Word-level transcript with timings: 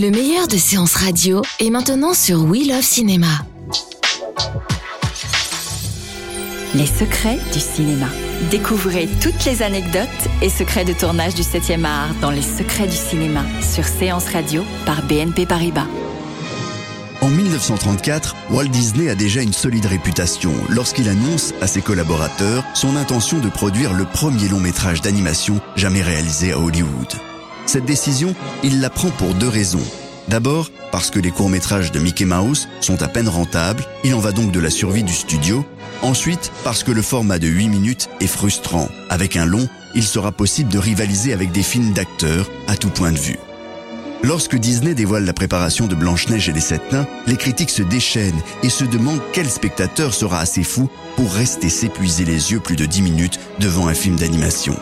Le 0.00 0.10
meilleur 0.10 0.48
de 0.48 0.56
séances 0.56 0.94
radio 0.94 1.42
est 1.58 1.68
maintenant 1.68 2.14
sur 2.14 2.44
We 2.44 2.66
Love 2.66 2.80
Cinéma. 2.80 3.44
Les 6.74 6.86
secrets 6.86 7.38
du 7.52 7.60
cinéma. 7.60 8.06
Découvrez 8.50 9.10
toutes 9.20 9.44
les 9.44 9.60
anecdotes 9.60 10.08
et 10.40 10.48
secrets 10.48 10.86
de 10.86 10.94
tournage 10.94 11.34
du 11.34 11.42
7e 11.42 11.84
art 11.84 12.14
dans 12.22 12.30
Les 12.30 12.40
secrets 12.40 12.86
du 12.86 12.96
cinéma 12.96 13.44
sur 13.60 13.84
Séance 13.84 14.24
Radio 14.32 14.64
par 14.86 15.02
BNP 15.02 15.44
Paribas. 15.44 15.86
En 17.20 17.28
1934, 17.28 18.36
Walt 18.52 18.68
Disney 18.68 19.10
a 19.10 19.14
déjà 19.14 19.42
une 19.42 19.52
solide 19.52 19.84
réputation 19.84 20.54
lorsqu'il 20.70 21.10
annonce 21.10 21.52
à 21.60 21.66
ses 21.66 21.82
collaborateurs 21.82 22.64
son 22.72 22.96
intention 22.96 23.38
de 23.38 23.50
produire 23.50 23.92
le 23.92 24.06
premier 24.06 24.48
long 24.48 24.60
métrage 24.60 25.02
d'animation 25.02 25.60
jamais 25.76 26.00
réalisé 26.00 26.52
à 26.52 26.58
Hollywood. 26.58 27.18
Cette 27.70 27.84
décision, 27.84 28.34
il 28.64 28.80
la 28.80 28.90
prend 28.90 29.10
pour 29.10 29.32
deux 29.32 29.46
raisons. 29.46 29.86
D'abord, 30.26 30.72
parce 30.90 31.08
que 31.08 31.20
les 31.20 31.30
courts-métrages 31.30 31.92
de 31.92 32.00
Mickey 32.00 32.24
Mouse 32.24 32.66
sont 32.80 33.00
à 33.00 33.06
peine 33.06 33.28
rentables, 33.28 33.84
il 34.02 34.12
en 34.12 34.18
va 34.18 34.32
donc 34.32 34.50
de 34.50 34.58
la 34.58 34.70
survie 34.70 35.04
du 35.04 35.12
studio. 35.12 35.64
Ensuite, 36.02 36.50
parce 36.64 36.82
que 36.82 36.90
le 36.90 37.00
format 37.00 37.38
de 37.38 37.46
8 37.46 37.68
minutes 37.68 38.08
est 38.18 38.26
frustrant. 38.26 38.88
Avec 39.08 39.36
un 39.36 39.44
long, 39.44 39.68
il 39.94 40.02
sera 40.02 40.32
possible 40.32 40.72
de 40.72 40.80
rivaliser 40.80 41.32
avec 41.32 41.52
des 41.52 41.62
films 41.62 41.92
d'acteurs 41.92 42.50
à 42.66 42.74
tout 42.74 42.90
point 42.90 43.12
de 43.12 43.18
vue. 43.18 43.38
Lorsque 44.24 44.56
Disney 44.56 44.96
dévoile 44.96 45.24
la 45.24 45.32
préparation 45.32 45.86
de 45.86 45.94
Blanche-Neige 45.94 46.48
et 46.48 46.52
les 46.52 46.60
Sept 46.60 46.90
Nains, 46.90 47.06
les 47.28 47.36
critiques 47.36 47.70
se 47.70 47.84
déchaînent 47.84 48.42
et 48.64 48.68
se 48.68 48.84
demandent 48.84 49.22
quel 49.32 49.48
spectateur 49.48 50.12
sera 50.12 50.40
assez 50.40 50.64
fou 50.64 50.90
pour 51.14 51.32
rester 51.32 51.68
s'épuiser 51.68 52.24
les 52.24 52.50
yeux 52.50 52.58
plus 52.58 52.74
de 52.74 52.86
10 52.86 53.02
minutes 53.02 53.38
devant 53.60 53.86
un 53.86 53.94
film 53.94 54.16
d'animation. 54.16 54.74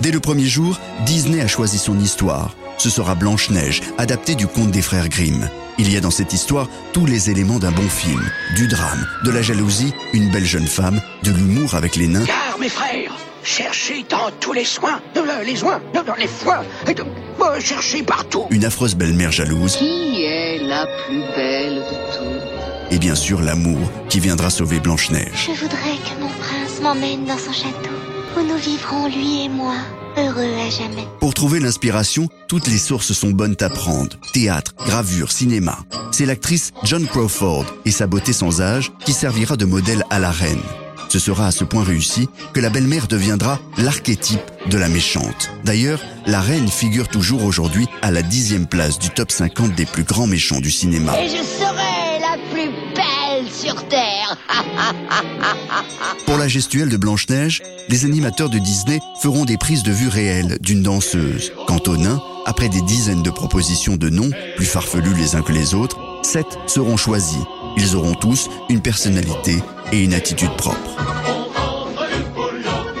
Dès 0.00 0.10
le 0.10 0.20
premier 0.20 0.44
jour, 0.44 0.78
Disney 1.06 1.40
a 1.40 1.46
choisi 1.46 1.78
son 1.78 1.98
histoire. 1.98 2.54
Ce 2.78 2.90
sera 2.90 3.14
Blanche-Neige, 3.14 3.80
adaptée 3.96 4.34
du 4.34 4.46
conte 4.46 4.70
des 4.70 4.82
frères 4.82 5.08
Grimm. 5.08 5.48
Il 5.78 5.90
y 5.92 5.96
a 5.96 6.00
dans 6.00 6.10
cette 6.10 6.32
histoire 6.32 6.68
tous 6.92 7.06
les 7.06 7.30
éléments 7.30 7.58
d'un 7.58 7.72
bon 7.72 7.88
film. 7.88 8.22
Du 8.54 8.68
drame, 8.68 9.06
de 9.24 9.30
la 9.30 9.40
jalousie, 9.42 9.92
une 10.12 10.30
belle 10.30 10.44
jeune 10.44 10.66
femme, 10.66 11.00
de 11.22 11.30
l'humour 11.30 11.74
avec 11.74 11.96
les 11.96 12.08
nains. 12.08 12.24
Car, 12.24 12.58
mes 12.60 12.68
frères, 12.68 13.16
cherchez 13.42 14.04
dans 14.08 14.30
tous 14.38 14.52
les 14.52 14.64
soins, 14.64 15.00
euh, 15.16 15.42
les 15.44 15.56
soins, 15.56 15.80
dans 15.94 16.14
les 16.18 16.26
foins, 16.28 16.62
et 16.86 16.94
de, 16.94 17.02
euh, 17.02 17.60
cherchez 17.60 18.02
partout. 18.02 18.44
Une 18.50 18.64
affreuse 18.64 18.94
belle-mère 18.94 19.32
jalouse. 19.32 19.76
Qui 19.76 20.24
est 20.24 20.58
la 20.58 20.86
plus 21.06 21.20
belle 21.34 21.76
de 21.76 22.16
toutes 22.16 22.92
Et 22.92 22.98
bien 22.98 23.14
sûr 23.14 23.40
l'amour 23.40 23.90
qui 24.10 24.20
viendra 24.20 24.50
sauver 24.50 24.78
Blanche-Neige. 24.78 25.48
Je 25.48 25.60
voudrais 25.60 25.96
que 26.04 26.20
mon 26.20 26.28
prince 26.28 26.80
m'emmène 26.82 27.24
dans 27.24 27.38
son 27.38 27.52
château, 27.52 27.90
où 28.36 28.42
nous 28.42 28.56
vivrons, 28.56 29.06
lui 29.08 29.44
et 29.44 29.48
moi, 29.48 29.74
heureux 30.16 30.52
à 30.66 30.70
jamais. 30.70 31.06
Pour 31.20 31.34
trouver 31.34 31.60
l'inspiration, 31.60 32.28
toutes 32.48 32.66
les 32.66 32.78
sources 32.78 33.12
sont 33.12 33.30
bonnes 33.30 33.56
à 33.60 33.68
prendre. 33.68 34.16
Théâtre, 34.32 34.74
gravure, 34.84 35.32
cinéma. 35.32 35.78
C'est 36.12 36.26
l'actrice 36.26 36.72
John 36.84 37.06
Crawford 37.06 37.66
et 37.84 37.90
sa 37.90 38.06
beauté 38.06 38.32
sans 38.32 38.60
âge 38.60 38.92
qui 39.04 39.12
servira 39.12 39.56
de 39.56 39.64
modèle 39.64 40.04
à 40.10 40.18
la 40.18 40.30
reine. 40.30 40.62
Ce 41.08 41.18
sera 41.18 41.46
à 41.46 41.52
ce 41.52 41.64
point 41.64 41.84
réussi 41.84 42.28
que 42.52 42.60
la 42.60 42.68
belle-mère 42.68 43.06
deviendra 43.06 43.60
l'archétype 43.78 44.40
de 44.68 44.76
la 44.76 44.88
méchante. 44.88 45.50
D'ailleurs, 45.64 46.00
la 46.26 46.40
reine 46.40 46.68
figure 46.68 47.08
toujours 47.08 47.44
aujourd'hui 47.44 47.86
à 48.02 48.10
la 48.10 48.22
dixième 48.22 48.66
place 48.66 48.98
du 48.98 49.10
top 49.10 49.30
50 49.30 49.74
des 49.74 49.86
plus 49.86 50.04
grands 50.04 50.26
méchants 50.26 50.60
du 50.60 50.70
cinéma. 50.70 51.18
Et 51.20 51.28
je 51.28 51.42
serai 51.42 52.18
la 52.20 52.36
plus 52.50 52.70
belle 52.94 53.15
sur 53.50 53.86
Terre 53.88 54.36
Pour 56.26 56.36
la 56.38 56.48
gestuelle 56.48 56.88
de 56.88 56.96
Blanche-Neige, 56.96 57.62
les 57.88 58.04
animateurs 58.04 58.50
de 58.50 58.58
Disney 58.58 58.98
feront 59.20 59.44
des 59.44 59.56
prises 59.56 59.82
de 59.82 59.92
vue 59.92 60.08
réelles 60.08 60.58
d'une 60.60 60.82
danseuse. 60.82 61.52
Quant 61.66 61.80
aux 61.86 61.96
nains, 61.96 62.20
après 62.46 62.68
des 62.68 62.82
dizaines 62.82 63.22
de 63.22 63.30
propositions 63.30 63.96
de 63.96 64.08
noms, 64.08 64.30
plus 64.56 64.66
farfelus 64.66 65.14
les 65.14 65.34
uns 65.34 65.42
que 65.42 65.52
les 65.52 65.74
autres, 65.74 65.98
sept 66.22 66.58
seront 66.66 66.96
choisis. 66.96 67.38
Ils 67.76 67.96
auront 67.96 68.14
tous 68.14 68.48
une 68.68 68.80
personnalité 68.80 69.62
et 69.92 70.02
une 70.02 70.14
attitude 70.14 70.54
propre. 70.56 70.96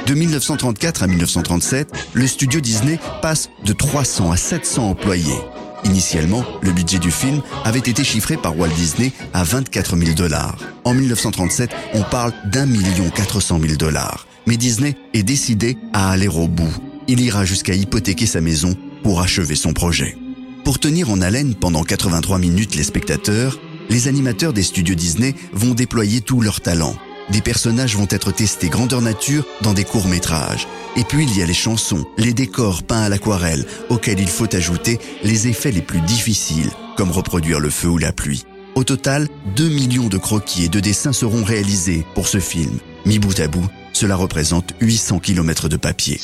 De 0.06 0.14
1934 0.14 1.02
à 1.02 1.06
1937, 1.08 1.88
le 2.12 2.26
studio 2.26 2.60
Disney 2.60 2.98
passe 3.22 3.50
de 3.64 3.72
300 3.72 4.30
à 4.30 4.36
700 4.36 4.90
employés. 4.90 5.40
Initialement, 5.86 6.44
le 6.62 6.72
budget 6.72 6.98
du 6.98 7.12
film 7.12 7.42
avait 7.64 7.78
été 7.78 8.02
chiffré 8.02 8.36
par 8.36 8.58
Walt 8.58 8.74
Disney 8.74 9.12
à 9.32 9.44
24 9.44 9.96
000 9.96 10.14
dollars. 10.14 10.58
En 10.82 10.92
1937, 10.92 11.70
on 11.94 12.02
parle 12.02 12.32
d'un 12.44 12.66
million 12.66 13.08
400 13.08 13.60
000 13.60 13.74
dollars. 13.76 14.26
Mais 14.48 14.56
Disney 14.56 14.96
est 15.14 15.22
décidé 15.22 15.78
à 15.92 16.10
aller 16.10 16.26
au 16.26 16.48
bout. 16.48 16.74
Il 17.06 17.20
ira 17.20 17.44
jusqu'à 17.44 17.74
hypothéquer 17.74 18.26
sa 18.26 18.40
maison 18.40 18.76
pour 19.04 19.20
achever 19.20 19.54
son 19.54 19.72
projet. 19.72 20.16
Pour 20.64 20.80
tenir 20.80 21.08
en 21.08 21.20
haleine 21.20 21.54
pendant 21.54 21.84
83 21.84 22.38
minutes 22.40 22.74
les 22.74 22.82
spectateurs, 22.82 23.60
les 23.88 24.08
animateurs 24.08 24.52
des 24.52 24.64
studios 24.64 24.96
Disney 24.96 25.36
vont 25.52 25.74
déployer 25.74 26.20
tout 26.20 26.40
leur 26.40 26.60
talent. 26.60 26.96
Des 27.30 27.40
personnages 27.40 27.96
vont 27.96 28.06
être 28.10 28.30
testés 28.30 28.68
grandeur 28.68 29.02
nature 29.02 29.44
dans 29.62 29.74
des 29.74 29.84
courts-métrages. 29.84 30.68
Et 30.96 31.02
puis 31.02 31.24
il 31.24 31.36
y 31.36 31.42
a 31.42 31.46
les 31.46 31.54
chansons, 31.54 32.04
les 32.16 32.32
décors 32.32 32.82
peints 32.82 33.02
à 33.02 33.08
l'aquarelle, 33.08 33.66
auxquels 33.88 34.20
il 34.20 34.28
faut 34.28 34.54
ajouter 34.54 35.00
les 35.24 35.48
effets 35.48 35.72
les 35.72 35.82
plus 35.82 36.00
difficiles, 36.00 36.70
comme 36.96 37.10
reproduire 37.10 37.58
le 37.58 37.70
feu 37.70 37.88
ou 37.88 37.98
la 37.98 38.12
pluie. 38.12 38.44
Au 38.76 38.84
total, 38.84 39.26
2 39.56 39.68
millions 39.68 40.08
de 40.08 40.18
croquis 40.18 40.66
et 40.66 40.68
de 40.68 40.80
dessins 40.80 41.12
seront 41.12 41.42
réalisés 41.42 42.04
pour 42.14 42.28
ce 42.28 42.38
film. 42.38 42.78
Mi 43.06 43.18
bout 43.18 43.38
à 43.40 43.48
bout, 43.48 43.66
cela 43.92 44.16
représente 44.16 44.74
800 44.80 45.18
km 45.20 45.68
de 45.68 45.76
papier. 45.76 46.20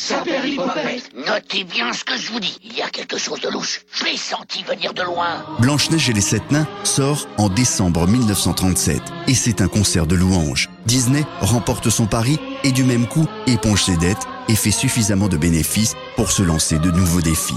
Notez 1.15 1.65
bien 1.65 1.93
ce 1.93 2.05
que 2.05 2.17
je 2.17 2.31
vous 2.31 2.41
dis. 2.41 2.59
Il 2.63 2.77
y 2.77 2.83
a 2.83 2.89
quelque 2.89 3.19
chose 3.19 3.41
de 3.41 3.49
louche. 3.49 3.81
Je 3.93 4.05
l'ai 4.05 4.17
senti 4.17 4.63
venir 4.63 4.95
de 4.95 5.03
loin. 5.03 5.45
Blanche-Neige 5.61 6.11
et 6.11 6.13
les 6.13 6.21
Sept 6.21 6.51
Nains 6.51 6.67
sort 6.85 7.27
en 7.39 7.49
décembre 7.49 8.07
1937 8.07 9.01
et 9.29 9.35
c'est 9.35 9.61
un 9.61 9.69
concert 9.69 10.07
de 10.07 10.15
louanges. 10.15 10.69
Disney 10.87 11.25
remporte 11.41 11.91
son 11.91 12.07
pari 12.07 12.39
et 12.65 12.73
du 12.73 12.85
même 12.85 13.07
coup 13.07 13.27
éponge 13.47 13.85
ses 13.85 13.97
dettes 13.97 14.27
et 14.49 14.57
fait 14.57 14.71
suffisamment 14.71 15.29
de 15.29 15.37
bénéfices 15.37 15.95
pour 16.17 16.31
se 16.31 16.43
lancer 16.43 16.79
de 16.79 16.91
nouveaux 16.91 17.23
défis. 17.23 17.55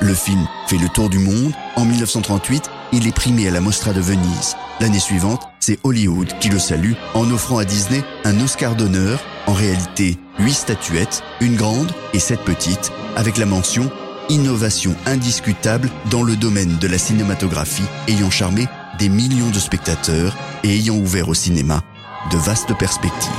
Le 0.00 0.14
film 0.14 0.46
fait 0.66 0.76
le 0.76 0.88
tour 0.88 1.08
du 1.08 1.18
monde. 1.18 1.52
En 1.74 1.84
1938, 1.84 2.70
il 2.92 3.06
est 3.06 3.14
primé 3.14 3.48
à 3.48 3.50
la 3.50 3.60
Mostra 3.60 3.92
de 3.92 4.00
Venise. 4.00 4.54
L'année 4.78 5.00
suivante, 5.00 5.48
c'est 5.66 5.80
Hollywood 5.82 6.28
qui 6.38 6.48
le 6.48 6.60
salue 6.60 6.92
en 7.14 7.28
offrant 7.32 7.58
à 7.58 7.64
Disney 7.64 8.04
un 8.24 8.40
Oscar 8.40 8.76
d'honneur, 8.76 9.20
en 9.48 9.52
réalité 9.52 10.16
8 10.38 10.52
statuettes, 10.52 11.24
une 11.40 11.56
grande 11.56 11.90
et 12.14 12.20
7 12.20 12.38
petites, 12.42 12.92
avec 13.16 13.36
la 13.36 13.46
mention 13.46 13.90
Innovation 14.28 14.94
indiscutable 15.06 15.90
dans 16.08 16.22
le 16.22 16.36
domaine 16.36 16.78
de 16.78 16.86
la 16.86 16.98
cinématographie 16.98 17.82
ayant 18.06 18.30
charmé 18.30 18.66
des 19.00 19.08
millions 19.08 19.50
de 19.50 19.58
spectateurs 19.58 20.36
et 20.62 20.70
ayant 20.70 20.98
ouvert 20.98 21.28
au 21.28 21.34
cinéma 21.34 21.82
de 22.30 22.36
vastes 22.36 22.76
perspectives. 22.78 23.32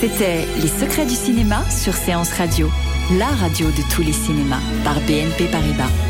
C'était 0.00 0.46
Les 0.60 0.68
secrets 0.68 1.06
du 1.06 1.14
cinéma 1.14 1.64
sur 1.70 1.94
Séance 1.94 2.32
Radio, 2.34 2.70
la 3.18 3.28
radio 3.28 3.68
de 3.68 3.94
tous 3.94 4.02
les 4.02 4.12
cinémas 4.12 4.60
par 4.84 5.00
BNP 5.00 5.46
Paribas. 5.50 6.09